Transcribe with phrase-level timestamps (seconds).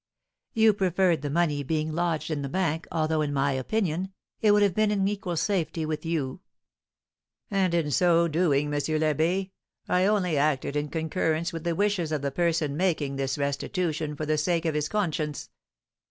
[0.55, 4.63] You preferred the money being lodged in the bank, although, in my opinion, it would
[4.63, 6.41] have been in equal safety with you."
[7.51, 8.73] "And in so doing, M.
[8.73, 9.51] l'Abbé,
[9.87, 14.25] I only acted in concurrence with the wishes of the person making this restitution for
[14.25, 15.51] the sake of his conscience.